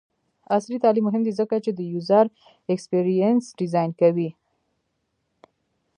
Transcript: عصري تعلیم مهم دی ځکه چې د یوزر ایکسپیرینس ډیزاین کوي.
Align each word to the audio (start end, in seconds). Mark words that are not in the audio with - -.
عصري 0.55 0.77
تعلیم 0.83 1.03
مهم 1.07 1.21
دی 1.27 1.31
ځکه 1.39 1.55
چې 1.65 1.71
د 1.73 1.79
یوزر 1.93 2.25
ایکسپیرینس 2.71 3.43
ډیزاین 3.59 3.91
کوي. 4.01 4.29